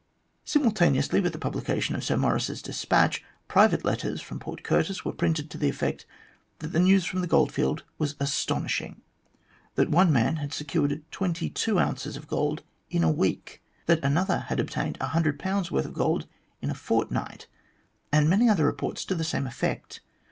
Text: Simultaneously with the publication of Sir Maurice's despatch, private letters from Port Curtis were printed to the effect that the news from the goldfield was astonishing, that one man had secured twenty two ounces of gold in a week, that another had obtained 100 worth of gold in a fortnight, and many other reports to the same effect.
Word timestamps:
Simultaneously 0.43 1.19
with 1.21 1.31
the 1.31 1.37
publication 1.37 1.93
of 1.93 2.03
Sir 2.03 2.17
Maurice's 2.17 2.63
despatch, 2.63 3.23
private 3.47 3.85
letters 3.85 4.19
from 4.19 4.39
Port 4.39 4.63
Curtis 4.63 5.05
were 5.05 5.11
printed 5.13 5.51
to 5.51 5.59
the 5.59 5.69
effect 5.69 6.07
that 6.57 6.69
the 6.69 6.79
news 6.79 7.05
from 7.05 7.21
the 7.21 7.27
goldfield 7.27 7.83
was 7.99 8.15
astonishing, 8.19 9.03
that 9.75 9.91
one 9.91 10.11
man 10.11 10.37
had 10.37 10.53
secured 10.55 11.03
twenty 11.11 11.51
two 11.51 11.77
ounces 11.77 12.17
of 12.17 12.25
gold 12.27 12.63
in 12.89 13.03
a 13.03 13.11
week, 13.11 13.61
that 13.85 14.03
another 14.03 14.39
had 14.39 14.59
obtained 14.59 14.97
100 14.97 15.39
worth 15.69 15.85
of 15.85 15.93
gold 15.93 16.25
in 16.63 16.71
a 16.71 16.73
fortnight, 16.73 17.45
and 18.11 18.27
many 18.27 18.49
other 18.49 18.65
reports 18.65 19.05
to 19.05 19.13
the 19.13 19.23
same 19.23 19.45
effect. 19.45 19.99